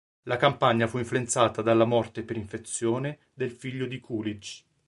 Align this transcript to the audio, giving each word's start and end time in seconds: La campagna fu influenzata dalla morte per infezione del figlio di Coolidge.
La 0.23 0.35
campagna 0.35 0.87
fu 0.87 0.97
influenzata 0.97 1.61
dalla 1.61 1.85
morte 1.85 2.23
per 2.23 2.35
infezione 2.35 3.19
del 3.35 3.51
figlio 3.51 3.85
di 3.85 3.99
Coolidge. 3.99 4.63